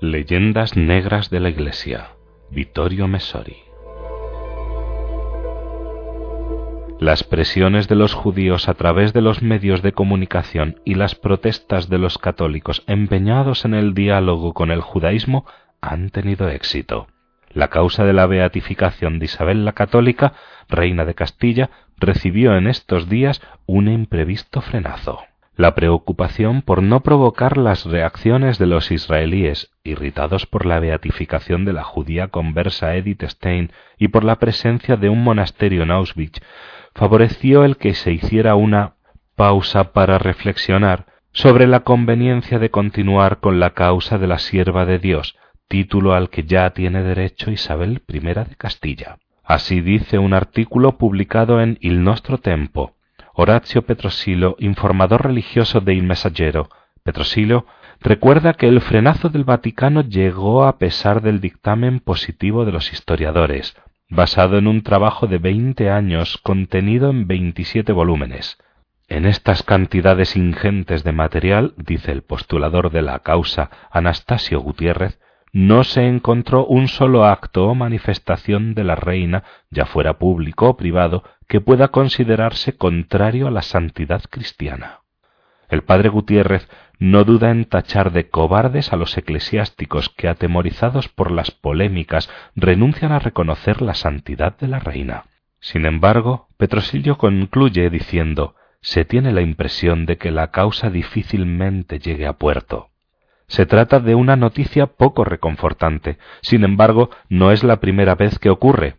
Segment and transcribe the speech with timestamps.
[0.00, 2.10] Leyendas negras de la Iglesia.
[2.50, 3.56] Vittorio Messori.
[7.00, 11.88] Las presiones de los judíos a través de los medios de comunicación y las protestas
[11.88, 15.46] de los católicos empeñados en el diálogo con el judaísmo
[15.80, 17.08] han tenido éxito.
[17.50, 20.34] La causa de la beatificación de Isabel la Católica,
[20.68, 25.24] reina de Castilla, recibió en estos días un imprevisto frenazo.
[25.58, 31.72] La preocupación por no provocar las reacciones de los israelíes, irritados por la beatificación de
[31.72, 36.40] la judía conversa Edith Stein y por la presencia de un monasterio en Auschwitz,
[36.94, 38.94] favoreció el que se hiciera una
[39.34, 45.00] pausa para reflexionar sobre la conveniencia de continuar con la causa de la sierva de
[45.00, 45.36] Dios,
[45.66, 49.18] título al que ya tiene derecho Isabel I de Castilla.
[49.42, 52.94] Así dice un artículo publicado en Il Nostro Tempo,
[53.40, 56.70] Horacio Petrosilo, informador religioso de Il Messaggero,
[57.04, 57.66] Petrosilo,
[58.00, 63.76] recuerda que el frenazo del Vaticano llegó a pesar del dictamen positivo de los historiadores,
[64.08, 68.58] basado en un trabajo de veinte años contenido en veintisiete volúmenes.
[69.06, 75.20] En estas cantidades ingentes de material, dice el postulador de la causa Anastasio Gutiérrez,
[75.52, 80.76] no se encontró un solo acto o manifestación de la reina, ya fuera público o
[80.76, 85.00] privado, que pueda considerarse contrario a la santidad cristiana.
[85.68, 91.30] El padre Gutiérrez no duda en tachar de cobardes a los eclesiásticos que, atemorizados por
[91.30, 95.24] las polémicas, renuncian a reconocer la santidad de la reina.
[95.60, 102.26] Sin embargo, Petrosillo concluye diciendo se tiene la impresión de que la causa difícilmente llegue
[102.26, 102.90] a puerto.
[103.48, 106.18] Se trata de una noticia poco reconfortante.
[106.42, 108.96] Sin embargo, no es la primera vez que ocurre.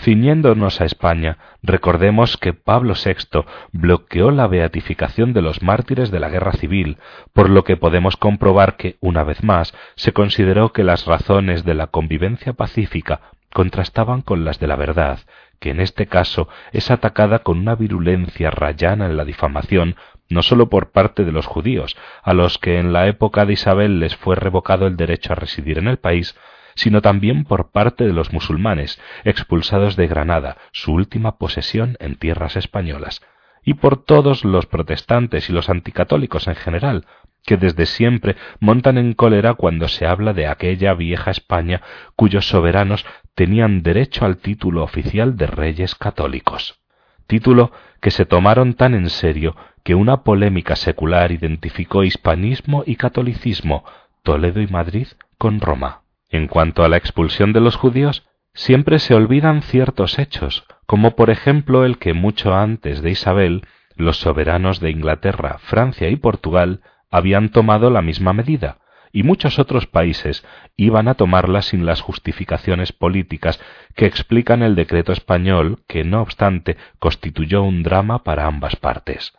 [0.00, 6.28] Ciñéndonos a España, recordemos que Pablo VI bloqueó la beatificación de los mártires de la
[6.28, 6.98] guerra civil,
[7.32, 11.74] por lo que podemos comprobar que, una vez más, se consideró que las razones de
[11.74, 13.20] la convivencia pacífica
[13.52, 15.18] contrastaban con las de la verdad,
[15.58, 19.96] que en este caso es atacada con una virulencia rayana en la difamación
[20.28, 24.00] no sólo por parte de los judíos, a los que en la época de Isabel
[24.00, 26.36] les fue revocado el derecho a residir en el país,
[26.74, 32.56] sino también por parte de los musulmanes, expulsados de Granada, su última posesión en tierras
[32.56, 33.22] españolas,
[33.64, 37.06] y por todos los protestantes y los anticatólicos en general,
[37.44, 41.82] que desde siempre montan en cólera cuando se habla de aquella vieja España
[42.14, 46.78] cuyos soberanos tenían derecho al título oficial de reyes católicos
[47.28, 53.84] título que se tomaron tan en serio que una polémica secular identificó hispanismo y catolicismo,
[54.24, 55.06] Toledo y Madrid,
[55.38, 56.02] con Roma.
[56.30, 61.30] En cuanto a la expulsión de los judíos, siempre se olvidan ciertos hechos, como por
[61.30, 63.62] ejemplo el que mucho antes de Isabel,
[63.94, 66.80] los soberanos de Inglaterra, Francia y Portugal
[67.10, 68.78] habían tomado la misma medida,
[69.12, 70.44] y muchos otros países
[70.76, 73.60] iban a tomarla sin las justificaciones políticas
[73.94, 79.32] que explican el decreto español que, no obstante, constituyó un drama para ambas partes.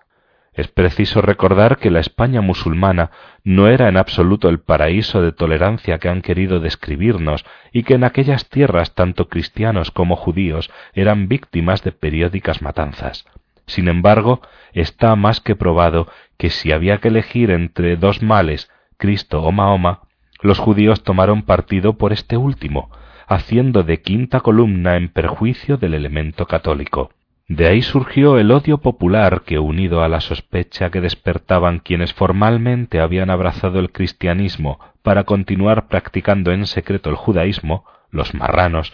[0.54, 3.12] Es preciso recordar que la España musulmana
[3.46, 8.04] no era en absoluto el paraíso de tolerancia que han querido describirnos y que en
[8.04, 13.26] aquellas tierras tanto cristianos como judíos eran víctimas de periódicas matanzas.
[13.68, 14.42] Sin embargo,
[14.74, 18.70] está más que probado que si había que elegir entre dos males
[19.00, 20.02] Cristo o Mahoma,
[20.42, 22.92] los judíos tomaron partido por este último,
[23.28, 27.12] haciendo de quinta columna en perjuicio del elemento católico.
[27.48, 33.00] De ahí surgió el odio popular que, unido a la sospecha que despertaban quienes formalmente
[33.00, 38.94] habían abrazado el cristianismo para continuar practicando en secreto el judaísmo, los marranos,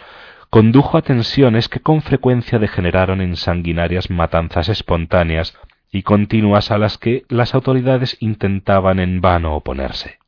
[0.50, 5.58] condujo a tensiones que con frecuencia degeneraron en sanguinarias matanzas espontáneas
[5.90, 10.18] y continuas a las que las autoridades intentaban en vano oponerse.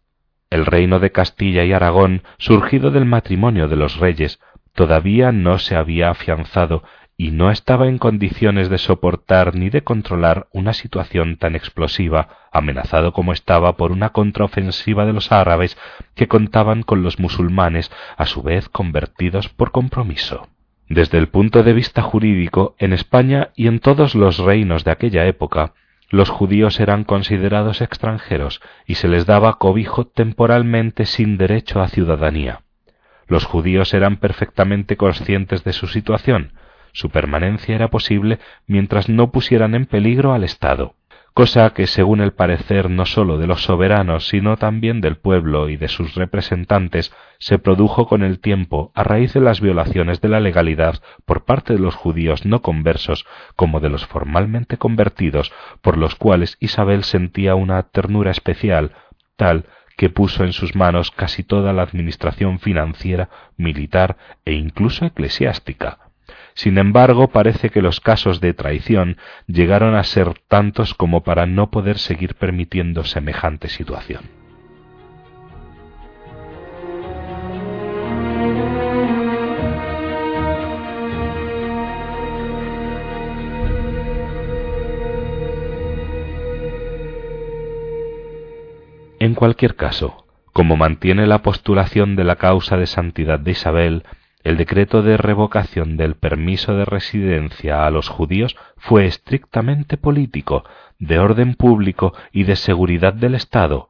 [0.51, 4.41] El reino de Castilla y Aragón, surgido del matrimonio de los reyes,
[4.75, 6.83] todavía no se había afianzado
[7.21, 13.13] y no estaba en condiciones de soportar ni de controlar una situación tan explosiva, amenazado
[13.13, 15.77] como estaba por una contraofensiva de los árabes
[16.15, 20.49] que contaban con los musulmanes, a su vez convertidos por compromiso.
[20.89, 25.27] Desde el punto de vista jurídico, en España y en todos los reinos de aquella
[25.27, 25.75] época,
[26.09, 32.63] los judíos eran considerados extranjeros y se les daba cobijo temporalmente sin derecho a ciudadanía.
[33.27, 36.53] Los judíos eran perfectamente conscientes de su situación,
[36.93, 40.95] su permanencia era posible mientras no pusieran en peligro al Estado
[41.34, 45.77] cosa que según el parecer no sólo de los soberanos, sino también del pueblo y
[45.77, 50.41] de sus representantes, se produjo con el tiempo a raíz de las violaciones de la
[50.41, 56.15] legalidad por parte de los judíos no conversos como de los formalmente convertidos, por los
[56.16, 58.92] cuales Isabel sentía una ternura especial,
[59.36, 59.66] tal
[59.97, 66.08] que puso en sus manos casi toda la administración financiera, militar e incluso eclesiástica.
[66.59, 69.16] Sin embargo, parece que los casos de traición
[69.47, 74.25] llegaron a ser tantos como para no poder seguir permitiendo semejante situación.
[89.21, 94.03] En cualquier caso, como mantiene la postulación de la causa de santidad de Isabel,
[94.45, 100.65] el decreto de revocación del permiso de residencia a los judíos fue estrictamente político,
[100.99, 103.89] de orden público y de seguridad del Estado.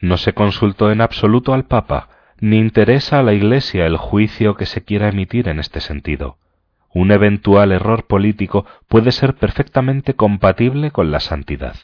[0.00, 2.08] No se consultó en absoluto al Papa,
[2.40, 6.38] ni interesa a la Iglesia el juicio que se quiera emitir en este sentido.
[6.92, 11.76] Un eventual error político puede ser perfectamente compatible con la santidad.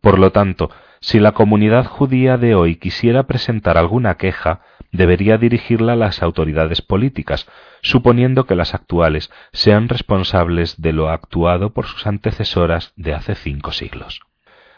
[0.00, 4.60] Por lo tanto, si la comunidad judía de hoy quisiera presentar alguna queja,
[4.92, 7.48] debería dirigirla a las autoridades políticas,
[7.82, 13.72] suponiendo que las actuales sean responsables de lo actuado por sus antecesoras de hace cinco
[13.72, 14.20] siglos.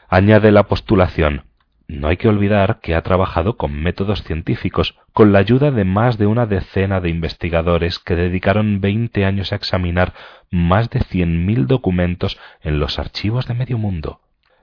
[0.09, 1.45] Añade la postulación
[1.87, 6.19] no hay que olvidar que ha trabajado con métodos científicos, con la ayuda de más
[6.19, 10.13] de una decena de investigadores que dedicaron veinte años a examinar
[10.53, 14.21] más de cien mil documentos en los archivos de medio mundo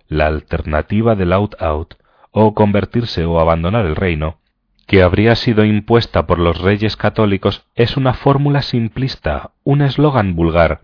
[0.08, 1.96] la alternativa del out-out,
[2.32, 4.40] o convertirse o abandonar el reino,
[4.88, 10.82] que habría sido impuesta por los reyes católicos, es una fórmula simplista, un eslogan vulgar.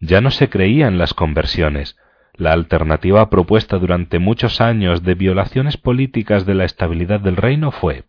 [0.00, 1.96] Ya no se creía en las conversiones.
[2.34, 8.04] La alternativa propuesta durante muchos años de violaciones políticas de la estabilidad del reino fue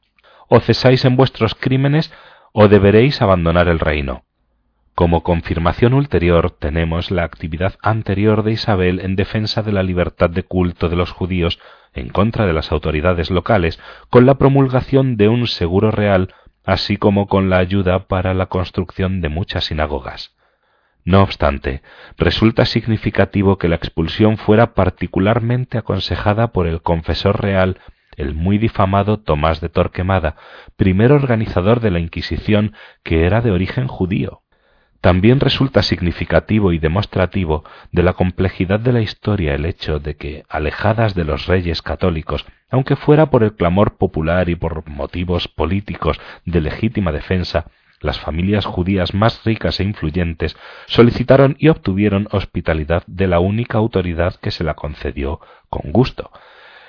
[0.48, 2.12] o cesáis en vuestros crímenes
[2.54, 4.25] o deberéis abandonar el reino.
[4.96, 10.44] Como confirmación ulterior tenemos la actividad anterior de Isabel en defensa de la libertad de
[10.44, 11.60] culto de los judíos
[11.94, 13.78] en contra de las autoridades locales,
[14.10, 16.34] con la promulgación de un seguro real,
[16.64, 20.34] así como con la ayuda para la construcción de muchas sinagogas.
[21.04, 21.82] No obstante,
[22.18, 27.82] resulta significativo que la expulsión fuera particularmente aconsejada por el confesor real,
[28.16, 30.38] el muy difamado Tomás de Torquemada,
[30.78, 34.42] primer organizador de la Inquisición, que era de origen judío.
[35.06, 40.46] También resulta significativo y demostrativo de la complejidad de la historia el hecho de que,
[40.50, 46.20] alejadas de los reyes católicos, aunque fuera por el clamor popular y por motivos políticos
[46.46, 47.68] de legítima defensa,
[48.02, 50.58] las familias judías más ricas e influyentes
[50.88, 56.32] solicitaron y obtuvieron hospitalidad de la única autoridad que se la concedió con gusto,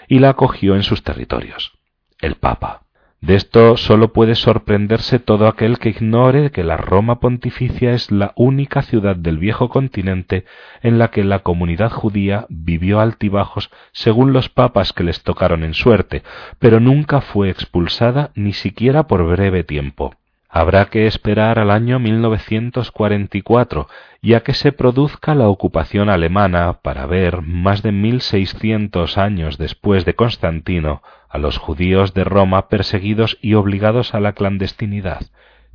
[0.08, 1.78] y la acogió en sus territorios,
[2.22, 2.85] el Papa.
[3.26, 8.32] De esto sólo puede sorprenderse todo aquel que ignore que la Roma pontificia es la
[8.36, 10.44] única ciudad del viejo continente
[10.80, 15.74] en la que la comunidad judía vivió altibajos según los papas que les tocaron en
[15.74, 16.22] suerte,
[16.60, 20.14] pero nunca fue expulsada ni siquiera por breve tiempo.
[20.58, 23.88] Habrá que esperar al año 1944
[24.22, 30.06] y a que se produzca la ocupación alemana para ver, más de 1600 años después
[30.06, 35.26] de Constantino, a los judíos de Roma perseguidos y obligados a la clandestinidad.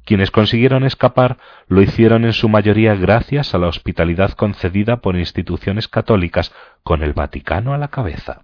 [0.04, 1.38] Quienes consiguieron escapar
[1.68, 6.52] lo hicieron en su mayoría gracias a la hospitalidad concedida por instituciones católicas,
[6.82, 8.42] con el Vaticano a la cabeza.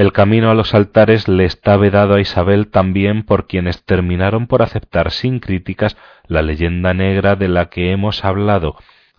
[0.00, 4.62] El camino a los altares le está vedado a Isabel también por quienes terminaron por
[4.62, 8.76] aceptar sin críticas la leyenda negra de la que hemos hablado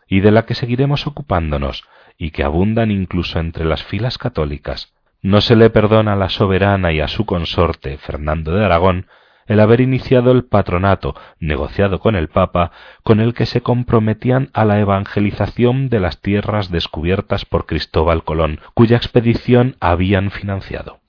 [0.07, 1.83] y de la que seguiremos ocupándonos,
[2.17, 4.91] y que abundan incluso entre las filas católicas.
[5.21, 9.05] No se le perdona a la soberana y a su consorte, Fernando de Aragón,
[9.47, 12.71] el haber iniciado el patronato, negociado con el Papa,
[13.03, 18.59] con el que se comprometían a la evangelización de las tierras descubiertas por Cristóbal Colón,
[18.73, 20.99] cuya expedición habían financiado.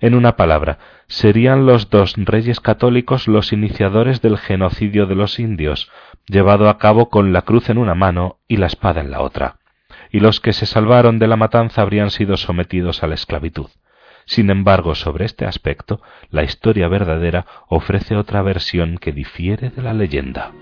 [0.00, 0.78] En una palabra,
[1.08, 5.90] serían los dos reyes católicos los iniciadores del genocidio de los indios,
[6.26, 9.56] llevado a cabo con la cruz en una mano y la espada en la otra,
[10.10, 13.68] y los que se salvaron de la matanza habrían sido sometidos a la esclavitud.
[14.30, 19.92] Sin embargo, sobre este aspecto, la historia verdadera ofrece otra versión que difiere de la
[19.92, 20.52] leyenda.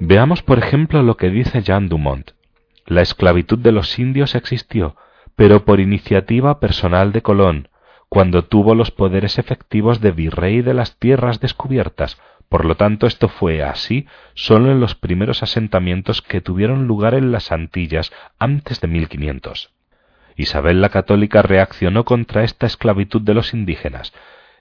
[0.00, 2.32] Veamos, por ejemplo, lo que dice Jean Dumont.
[2.86, 4.96] La esclavitud de los indios existió,
[5.36, 7.68] pero por iniciativa personal de Colón,
[8.12, 12.20] cuando tuvo los poderes efectivos de virrey de las tierras descubiertas.
[12.50, 17.32] Por lo tanto, esto fue así sólo en los primeros asentamientos que tuvieron lugar en
[17.32, 19.72] las Antillas antes de 1500.
[20.36, 24.12] Isabel la Católica reaccionó contra esta esclavitud de los indígenas.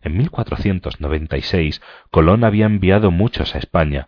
[0.01, 4.05] En 1496 Colón había enviado muchos a España,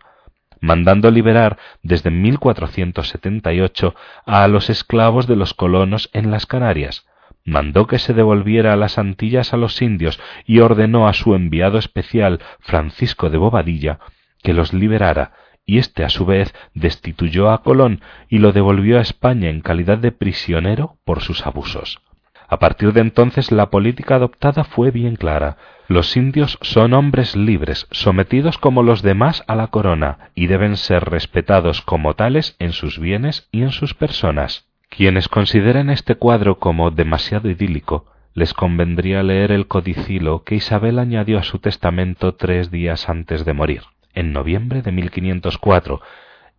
[0.60, 7.04] mandando liberar desde 1478 a los esclavos de los colonos en las Canarias,
[7.44, 11.78] mandó que se devolviera a las Antillas a los indios y ordenó a su enviado
[11.78, 13.98] especial Francisco de Bobadilla
[14.42, 15.32] que los liberara,
[15.66, 19.98] y éste a su vez destituyó a Colón y lo devolvió a España en calidad
[19.98, 22.00] de prisionero por sus abusos.
[22.46, 25.56] A partir de entonces la política adoptada fue bien clara.
[25.88, 31.04] Los indios son hombres libres, sometidos como los demás a la corona, y deben ser
[31.04, 34.68] respetados como tales en sus bienes y en sus personas.
[34.88, 41.38] Quienes consideren este cuadro como demasiado idílico, les convendría leer el codicilo que Isabel añadió
[41.38, 46.00] a su testamento tres días antes de morir, en noviembre de 1504,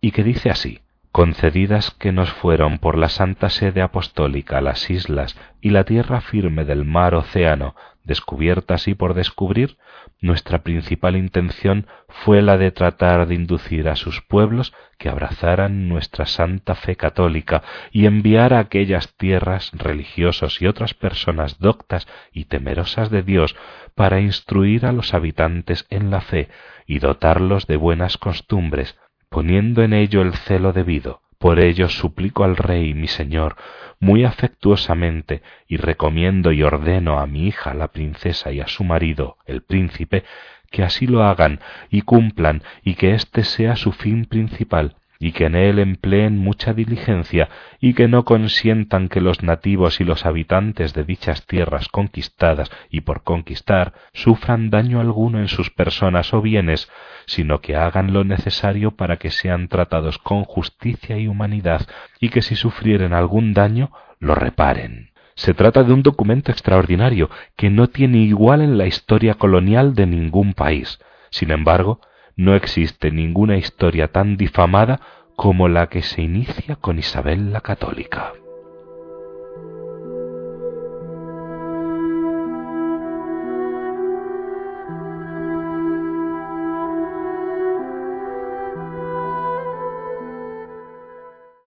[0.00, 0.80] y que dice así
[1.16, 6.66] concedidas que nos fueron por la Santa Sede Apostólica las islas y la tierra firme
[6.66, 7.74] del mar océano,
[8.06, 9.76] descubiertas y por descubrir,
[10.20, 16.24] nuestra principal intención fue la de tratar de inducir a sus pueblos que abrazaran nuestra
[16.24, 23.10] santa fe católica y enviar a aquellas tierras religiosos y otras personas doctas y temerosas
[23.10, 23.56] de Dios
[23.94, 26.48] para instruir a los habitantes en la fe
[26.86, 28.96] y dotarlos de buenas costumbres,
[29.28, 31.25] poniendo en ello el celo debido.
[31.38, 33.56] Por ello suplico al rey mi señor
[34.00, 39.36] muy afectuosamente y recomiendo y ordeno a mi hija la princesa y a su marido
[39.46, 40.24] el príncipe
[40.70, 45.46] que así lo hagan y cumplan y que éste sea su fin principal y que
[45.46, 47.48] en él empleen mucha diligencia
[47.80, 53.02] y que no consientan que los nativos y los habitantes de dichas tierras conquistadas y
[53.02, 56.90] por conquistar sufran daño alguno en sus personas o bienes,
[57.26, 61.86] sino que hagan lo necesario para que sean tratados con justicia y humanidad
[62.20, 65.10] y que si sufrieren algún daño lo reparen.
[65.34, 70.06] Se trata de un documento extraordinario que no tiene igual en la historia colonial de
[70.06, 70.98] ningún país.
[71.28, 72.00] Sin embargo,
[72.36, 75.00] no existe ninguna historia tan difamada
[75.36, 78.32] como la que se inicia con Isabel la Católica.